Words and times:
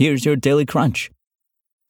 Here's 0.00 0.24
your 0.24 0.34
Daily 0.34 0.64
Crunch. 0.64 1.10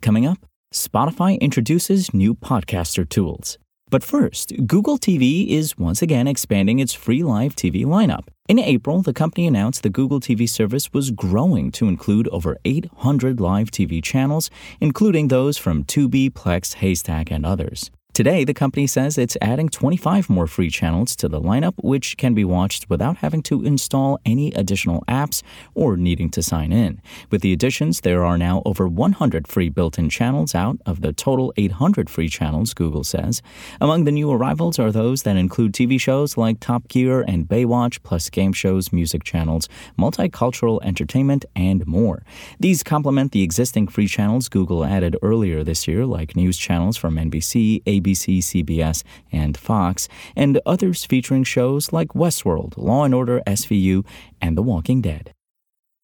Coming 0.03 0.27
up, 0.27 0.39
Spotify 0.75 1.39
introduces 1.39 2.13
new 2.13 2.35
podcaster 2.35 3.09
tools. 3.09 3.57
But 3.89 4.03
first, 4.03 4.53
Google 4.67 4.99
TV 4.99 5.47
is 5.47 5.79
once 5.79 6.03
again 6.03 6.27
expanding 6.27 6.81
its 6.81 6.93
free 6.93 7.23
live 7.23 7.55
TV 7.55 7.85
lineup. 7.85 8.25
In 8.49 8.59
April, 8.59 9.01
the 9.01 9.13
company 9.13 9.47
announced 9.47 9.85
the 9.85 9.91
Google 9.91 10.19
TV 10.19 10.49
service 10.49 10.93
was 10.93 11.13
growing 11.13 11.71
to 11.71 11.87
include 11.87 12.27
over 12.33 12.57
800 12.65 13.39
live 13.39 13.71
TV 13.71 14.03
channels, 14.03 14.51
including 14.81 15.29
those 15.29 15.57
from 15.57 15.85
Tubi, 15.85 16.31
Plex, 16.31 16.75
Haystack, 16.83 17.31
and 17.31 17.47
others. 17.47 17.93
Today, 18.21 18.45
the 18.45 18.53
company 18.53 18.87
says 18.87 19.17
it's 19.17 19.39
adding 19.41 19.71
25 19.71 20.29
more 20.29 20.47
free 20.47 20.69
channels 20.69 21.17
to 21.17 21.27
the 21.27 21.41
lineup, 21.41 21.73
which 21.79 22.19
can 22.19 22.35
be 22.35 22.45
watched 22.45 22.91
without 22.91 23.17
having 23.17 23.43
to 23.45 23.65
install 23.65 24.21
any 24.27 24.53
additional 24.53 25.03
apps 25.09 25.43
or 25.75 25.97
needing 25.97 26.29
to 26.33 26.43
sign 26.43 26.71
in. 26.71 27.01
With 27.31 27.41
the 27.41 27.55
additions, 27.55 28.03
there 28.03 28.23
are 28.23 28.37
now 28.37 28.61
over 28.67 28.87
100 28.87 29.49
free 29.49 29.71
built 29.71 29.99
in 29.99 30.11
channels 30.11 30.55
out 30.55 30.77
of 30.85 31.01
the 31.01 31.15
total 31.15 31.55
800 31.57 32.11
free 32.11 32.29
channels, 32.29 32.75
Google 32.75 33.05
says. 33.05 33.41
Among 33.81 34.05
the 34.05 34.13
new 34.13 34.31
arrivals 34.31 34.79
are 34.79 34.93
those 34.93 35.23
that 35.23 35.39
include 35.39 35.73
TV 35.73 35.99
shows 35.99 36.37
like 36.37 36.61
Top 36.61 36.89
Gear 36.89 37.23
and 37.23 37.49
Baywatch, 37.49 38.03
plus 38.03 38.29
game 38.29 38.53
shows, 38.53 38.93
music 38.93 39.25
channels, 39.25 39.67
multicultural 39.99 40.79
entertainment, 40.83 41.47
and 41.57 41.87
more. 41.87 42.23
These 42.59 42.83
complement 42.83 43.33
the 43.33 43.43
existing 43.43 43.89
free 43.89 44.09
channels 44.09 44.51
Google 44.51 44.85
added 44.85 45.17
earlier 45.23 45.65
this 45.65 45.89
year, 45.89 46.05
like 46.05 46.37
news 46.37 46.59
channels 46.59 46.99
from 46.99 47.17
NBC, 47.17 47.83
ABC, 47.85 48.10
CBS, 48.13 49.03
and 49.33 49.57
Fox, 49.57 50.09
and 50.37 50.61
others 50.65 51.05
featuring 51.05 51.45
shows 51.45 51.93
like 51.93 52.09
Westworld, 52.09 52.77
Law 52.77 53.05
and 53.05 53.15
Order 53.15 53.43
SVU, 53.47 54.05
and 54.41 54.57
The 54.57 54.63
Walking 54.63 55.01
Dead. 55.01 55.33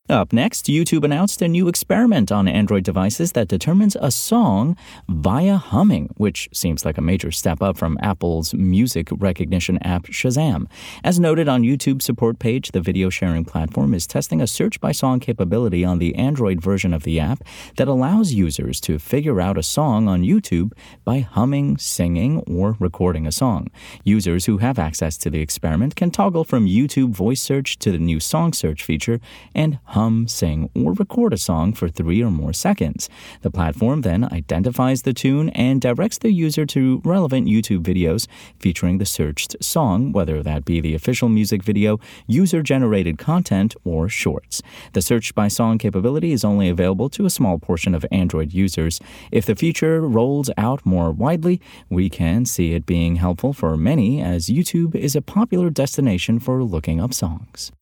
Up 0.08 0.32
next, 0.32 0.66
YouTube 0.66 1.02
announced 1.02 1.42
a 1.42 1.48
new 1.48 1.66
experiment 1.66 2.30
on 2.30 2.46
Android 2.46 2.84
devices 2.84 3.32
that 3.32 3.48
determines 3.48 3.96
a 4.00 4.12
song 4.12 4.76
via 5.08 5.56
humming, 5.56 6.14
which 6.16 6.48
seems 6.52 6.84
like 6.84 6.96
a 6.96 7.00
major 7.00 7.32
step 7.32 7.60
up 7.60 7.76
from 7.76 7.98
Apple's 8.00 8.54
music 8.54 9.08
recognition 9.10 9.78
app 9.82 10.04
Shazam. 10.04 10.68
As 11.02 11.18
noted 11.18 11.48
on 11.48 11.64
YouTube's 11.64 12.04
support 12.04 12.38
page, 12.38 12.70
the 12.70 12.80
video 12.80 13.10
sharing 13.10 13.44
platform 13.44 13.94
is 13.94 14.06
testing 14.06 14.40
a 14.40 14.46
search 14.46 14.80
by 14.80 14.92
song 14.92 15.18
capability 15.18 15.84
on 15.84 15.98
the 15.98 16.14
Android 16.14 16.60
version 16.60 16.94
of 16.94 17.02
the 17.02 17.18
app 17.18 17.42
that 17.76 17.88
allows 17.88 18.32
users 18.32 18.80
to 18.82 19.00
figure 19.00 19.40
out 19.40 19.58
a 19.58 19.62
song 19.64 20.06
on 20.06 20.22
YouTube 20.22 20.70
by 21.04 21.18
humming, 21.18 21.78
singing, 21.78 22.44
or 22.46 22.76
recording 22.78 23.26
a 23.26 23.32
song. 23.32 23.66
Users 24.04 24.44
who 24.44 24.58
have 24.58 24.78
access 24.78 25.18
to 25.18 25.30
the 25.30 25.40
experiment 25.40 25.96
can 25.96 26.12
toggle 26.12 26.44
from 26.44 26.66
YouTube 26.66 27.10
voice 27.10 27.42
search 27.42 27.76
to 27.80 27.90
the 27.90 27.98
new 27.98 28.20
song 28.20 28.52
search 28.52 28.84
feature 28.84 29.18
and 29.52 29.80
hum, 29.96 30.28
sing, 30.28 30.68
or 30.74 30.92
record 30.92 31.32
a 31.32 31.38
song 31.38 31.72
for 31.72 31.88
three 31.88 32.22
or 32.22 32.30
more 32.30 32.52
seconds. 32.52 33.08
The 33.40 33.50
platform 33.50 34.02
then 34.02 34.24
identifies 34.30 35.02
the 35.02 35.14
tune 35.14 35.48
and 35.50 35.80
directs 35.80 36.18
the 36.18 36.30
user 36.30 36.66
to 36.66 37.00
relevant 37.02 37.48
YouTube 37.48 37.82
videos 37.82 38.26
featuring 38.58 38.98
the 38.98 39.06
searched 39.06 39.56
song, 39.64 40.12
whether 40.12 40.42
that 40.42 40.66
be 40.66 40.82
the 40.82 40.94
official 40.94 41.30
music 41.30 41.62
video, 41.62 41.98
user 42.26 42.62
generated 42.62 43.16
content, 43.16 43.74
or 43.84 44.06
shorts. 44.10 44.60
The 44.92 45.00
search 45.00 45.34
by 45.34 45.48
song 45.48 45.78
capability 45.78 46.32
is 46.32 46.44
only 46.44 46.68
available 46.68 47.08
to 47.16 47.24
a 47.24 47.30
small 47.30 47.58
portion 47.58 47.94
of 47.94 48.04
Android 48.12 48.52
users. 48.52 49.00
If 49.32 49.46
the 49.46 49.56
feature 49.56 50.02
rolls 50.02 50.50
out 50.58 50.84
more 50.84 51.10
widely, 51.10 51.58
we 51.88 52.10
can 52.10 52.44
see 52.44 52.74
it 52.74 52.84
being 52.84 53.16
helpful 53.16 53.54
for 53.54 53.78
many 53.78 54.20
as 54.20 54.50
YouTube 54.50 54.94
is 54.94 55.16
a 55.16 55.22
popular 55.22 55.70
destination 55.70 56.38
for 56.38 56.62
looking 56.62 57.00
up 57.00 57.14
songs. 57.14 57.72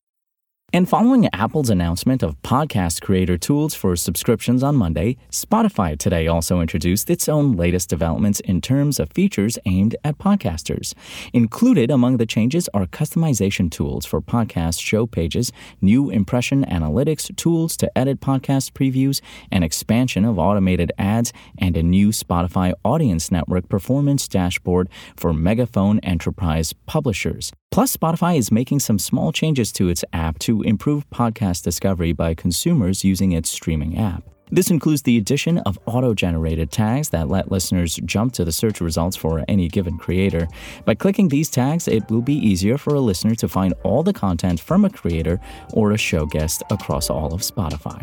And 0.74 0.88
following 0.88 1.28
Apple's 1.32 1.70
announcement 1.70 2.24
of 2.24 2.34
podcast 2.42 3.00
creator 3.00 3.38
tools 3.38 3.76
for 3.76 3.94
subscriptions 3.94 4.64
on 4.64 4.74
Monday, 4.74 5.16
Spotify 5.30 5.96
today 5.96 6.26
also 6.26 6.60
introduced 6.60 7.08
its 7.08 7.28
own 7.28 7.52
latest 7.52 7.88
developments 7.88 8.40
in 8.40 8.60
terms 8.60 8.98
of 8.98 9.12
features 9.12 9.56
aimed 9.66 9.94
at 10.02 10.18
podcasters. 10.18 10.92
Included 11.32 11.92
among 11.92 12.16
the 12.16 12.26
changes 12.26 12.68
are 12.74 12.86
customization 12.86 13.70
tools 13.70 14.04
for 14.04 14.20
podcast 14.20 14.80
show 14.80 15.06
pages, 15.06 15.52
new 15.80 16.10
impression 16.10 16.64
analytics 16.64 17.30
tools 17.36 17.76
to 17.76 17.96
edit 17.96 18.20
podcast 18.20 18.72
previews, 18.72 19.20
an 19.52 19.62
expansion 19.62 20.24
of 20.24 20.40
automated 20.40 20.90
ads, 20.98 21.32
and 21.56 21.76
a 21.76 21.84
new 21.84 22.08
Spotify 22.08 22.72
Audience 22.84 23.30
Network 23.30 23.68
performance 23.68 24.26
dashboard 24.26 24.88
for 25.16 25.32
Megaphone 25.32 26.00
enterprise 26.00 26.72
publishers. 26.86 27.52
Plus, 27.74 27.96
Spotify 27.96 28.38
is 28.38 28.52
making 28.52 28.78
some 28.78 29.00
small 29.00 29.32
changes 29.32 29.72
to 29.72 29.88
its 29.88 30.04
app 30.12 30.38
to 30.38 30.62
improve 30.64 31.08
podcast 31.10 31.62
discovery 31.62 32.12
by 32.12 32.34
consumers 32.34 33.04
using 33.04 33.32
its 33.32 33.50
streaming 33.50 33.98
app. 33.98 34.22
This 34.50 34.70
includes 34.70 35.02
the 35.02 35.16
addition 35.16 35.58
of 35.58 35.78
auto 35.86 36.14
generated 36.14 36.70
tags 36.70 37.08
that 37.08 37.28
let 37.28 37.50
listeners 37.50 37.96
jump 38.04 38.32
to 38.34 38.44
the 38.44 38.52
search 38.52 38.80
results 38.80 39.16
for 39.16 39.44
any 39.48 39.68
given 39.68 39.98
creator. 39.98 40.46
By 40.84 40.94
clicking 40.94 41.28
these 41.28 41.50
tags, 41.50 41.88
it 41.88 42.08
will 42.10 42.22
be 42.22 42.34
easier 42.34 42.78
for 42.78 42.94
a 42.94 43.00
listener 43.00 43.34
to 43.36 43.48
find 43.48 43.74
all 43.82 44.02
the 44.02 44.12
content 44.12 44.60
from 44.60 44.84
a 44.84 44.90
creator 44.90 45.40
or 45.72 45.92
a 45.92 45.98
show 45.98 46.26
guest 46.26 46.62
across 46.70 47.10
all 47.10 47.32
of 47.32 47.40
Spotify. 47.40 48.00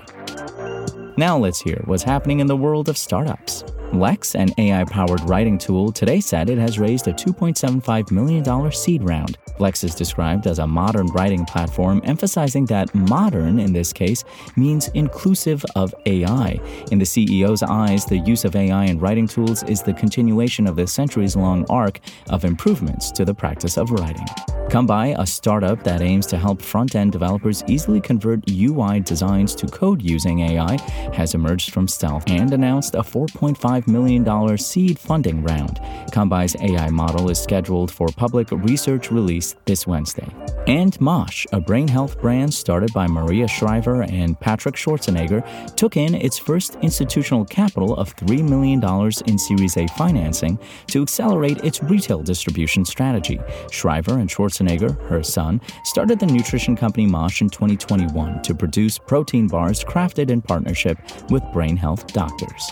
Now 1.18 1.38
let's 1.38 1.62
hear 1.62 1.82
what's 1.86 2.04
happening 2.04 2.40
in 2.40 2.48
the 2.48 2.58
world 2.58 2.90
of 2.90 2.98
startups. 2.98 3.64
Lex, 3.94 4.36
an 4.36 4.50
AI 4.58 4.86
powered 4.86 5.22
writing 5.30 5.58
tool, 5.58 5.92
today 5.92 6.22
said 6.22 6.50
it 6.50 6.58
has 6.58 6.80
raised 6.80 7.08
a 7.08 7.14
$2.75 7.14 8.10
million 8.12 8.72
seed 8.72 9.04
round. 9.04 9.38
Lex 9.60 9.84
is 9.84 9.94
described 9.94 10.48
as 10.48 10.60
a 10.60 10.68
modern 10.68 11.08
writing 11.08 11.46
platform, 11.46 12.02
emphasizing 12.06 12.66
that 12.66 12.94
modern, 12.96 13.60
in 13.60 13.74
this 13.74 13.92
case, 13.92 14.24
means 14.56 14.88
inclusive 14.90 15.66
of 15.76 15.94
AI. 16.06 16.60
In 16.92 17.00
the 17.00 17.06
CEO's 17.06 17.64
eyes, 17.64 18.06
the 18.06 18.20
use 18.20 18.46
of 18.46 18.56
AI 18.56 18.86
in 18.86 18.98
writing 18.98 19.28
tools 19.28 19.64
is 19.64 19.82
the 19.82 19.94
continuation 19.94 20.68
of 20.68 20.76
the 20.78 20.88
centuries 20.88 21.36
long 21.36 21.66
arc 21.70 22.00
of 22.30 22.46
improvements 22.46 23.12
to 23.12 23.26
the 23.26 23.34
practice 23.34 23.78
of 23.78 23.92
writing. 23.92 24.26
Kombai, 24.72 25.20
a 25.20 25.28
startup 25.28 25.84
that 25.84 26.02
aims 26.02 26.26
to 26.28 26.38
help 26.38 26.62
front 26.62 26.96
end 26.96 27.12
developers 27.12 27.62
easily 27.68 28.00
convert 28.00 28.50
UI 28.50 29.02
designs 29.02 29.54
to 29.56 29.68
code 29.68 30.02
using 30.02 30.40
AI, 30.40 30.78
has 31.12 31.34
emerged 31.34 31.74
from 31.74 31.90
stealth 31.90 32.24
and 32.28 32.54
announced 32.54 32.96
a 32.96 33.02
$4.5 33.02 33.81
million 33.88 34.58
seed 34.58 35.00
funding 35.00 35.44
round. 35.44 35.80
Kombai's 36.12 36.56
AI 36.62 36.90
model 36.90 37.30
is 37.30 37.40
scheduled 37.40 37.92
for 37.92 38.08
public 38.10 38.52
research 38.52 39.12
release 39.12 39.56
this 39.66 39.88
Wednesday. 39.88 40.28
And 40.68 41.00
Mosh, 41.02 41.46
a 41.52 41.60
brain 41.60 41.88
health 41.88 42.20
brand 42.22 42.54
started 42.54 42.94
by 42.94 43.08
Maria 43.08 43.48
Shriver 43.48 44.04
and 44.04 44.40
Patrick 44.40 44.76
Schwarzenegger, 44.76 45.76
took 45.76 45.98
in 45.98 46.16
its 46.16 46.38
first 46.38 46.76
institutional 46.82 47.46
capital 47.46 47.96
of 47.96 48.16
$3 48.16 48.48
million 48.48 48.82
in 49.26 49.40
Series 49.40 49.78
A 49.78 49.88
financing 49.98 50.60
to 50.88 51.02
accelerate 51.02 51.58
its 51.64 51.82
retail 51.84 52.22
distribution 52.22 52.86
strategy. 52.86 53.40
Shriver 53.72 54.20
and 54.20 54.30
Schwarzenegger, 54.30 55.00
her 55.08 55.24
son, 55.24 55.62
started 55.84 56.20
the 56.20 56.26
nutrition 56.26 56.76
company 56.76 57.08
Mosh 57.08 57.42
in 57.42 57.50
2021 57.50 58.42
to 58.44 58.54
produce 58.54 58.98
protein 58.98 59.48
bars 59.48 59.84
crafted 59.84 60.30
in 60.30 60.42
partnership 60.42 60.98
with 61.30 61.44
brain 61.52 61.78
health 61.78 62.08
doctors. 62.14 62.72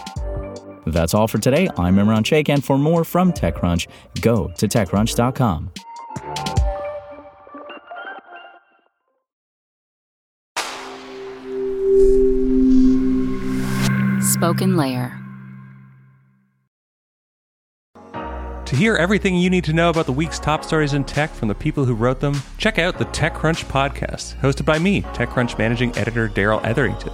That's 0.91 1.13
all 1.13 1.27
for 1.27 1.37
today. 1.37 1.69
I'm 1.77 1.95
Imran 1.95 2.25
Sheikh, 2.25 2.49
and 2.49 2.63
for 2.63 2.77
more 2.77 3.03
from 3.03 3.31
TechCrunch, 3.33 3.87
go 4.21 4.49
to 4.57 4.67
TechCrunch.com. 4.67 5.71
SpokenLayer. 14.39 15.15
To 18.65 18.75
hear 18.75 18.95
everything 18.95 19.35
you 19.35 19.49
need 19.49 19.63
to 19.63 19.73
know 19.73 19.89
about 19.89 20.05
the 20.05 20.11
week's 20.11 20.37
top 20.37 20.63
stories 20.63 20.93
in 20.93 21.03
tech 21.03 21.31
from 21.33 21.47
the 21.47 21.55
people 21.55 21.85
who 21.85 21.95
wrote 21.95 22.19
them, 22.19 22.39
check 22.59 22.77
out 22.77 22.99
the 22.99 23.05
TechCrunch 23.05 23.65
podcast, 23.65 24.39
hosted 24.41 24.63
by 24.63 24.77
me, 24.77 25.01
TechCrunch 25.01 25.57
managing 25.57 25.97
editor 25.97 26.27
Darrell 26.27 26.61
Etherington. 26.63 27.13